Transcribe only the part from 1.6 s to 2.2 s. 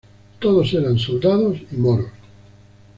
y moros.